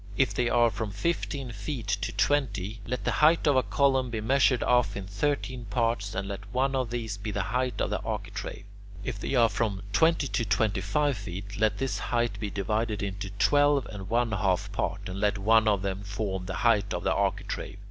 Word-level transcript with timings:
If 0.17 0.33
they 0.33 0.49
are 0.49 0.71
from 0.71 0.89
fifteen 0.89 1.51
feet 1.51 1.85
to 1.87 2.11
twenty, 2.13 2.81
let 2.87 3.03
the 3.03 3.11
height 3.21 3.45
of 3.45 3.55
a 3.55 3.61
column 3.61 4.09
be 4.09 4.19
measured 4.19 4.63
off 4.63 4.97
into 4.97 5.11
thirteen 5.11 5.65
parts, 5.65 6.15
and 6.15 6.27
let 6.27 6.51
one 6.51 6.73
of 6.75 6.89
these 6.89 7.17
be 7.17 7.29
the 7.29 7.43
height 7.43 7.79
of 7.79 7.91
the 7.91 7.99
architrave. 8.01 8.65
If 9.03 9.19
they 9.19 9.35
are 9.35 9.47
from 9.47 9.83
twenty 9.93 10.25
to 10.27 10.43
twenty 10.43 10.81
five 10.81 11.17
feet, 11.17 11.55
let 11.59 11.77
this 11.77 11.99
height 11.99 12.39
be 12.39 12.49
divided 12.49 13.03
into 13.03 13.29
twelve 13.37 13.85
and 13.91 14.09
one 14.09 14.31
half 14.31 14.71
parts, 14.71 15.03
and 15.07 15.19
let 15.19 15.37
one 15.37 15.67
of 15.67 15.83
them 15.83 16.01
form 16.01 16.47
the 16.47 16.55
height 16.65 16.95
of 16.95 17.03
the 17.03 17.13
architrave. 17.13 17.77